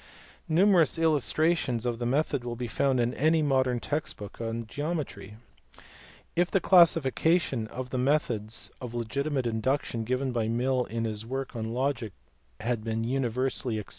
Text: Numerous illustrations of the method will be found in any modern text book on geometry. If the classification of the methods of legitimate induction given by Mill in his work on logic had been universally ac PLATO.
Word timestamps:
Numerous 0.49 0.97
illustrations 0.97 1.85
of 1.85 1.99
the 1.99 2.07
method 2.07 2.43
will 2.43 2.55
be 2.55 2.65
found 2.65 2.99
in 2.99 3.13
any 3.13 3.43
modern 3.43 3.79
text 3.79 4.17
book 4.17 4.41
on 4.41 4.65
geometry. 4.65 5.37
If 6.35 6.49
the 6.49 6.59
classification 6.59 7.67
of 7.67 7.91
the 7.91 7.99
methods 7.99 8.71
of 8.81 8.95
legitimate 8.95 9.45
induction 9.45 10.03
given 10.03 10.31
by 10.31 10.47
Mill 10.47 10.85
in 10.85 11.03
his 11.03 11.23
work 11.23 11.55
on 11.55 11.71
logic 11.71 12.13
had 12.61 12.83
been 12.83 13.03
universally 13.03 13.75
ac 13.77 13.83
PLATO. 13.83 13.89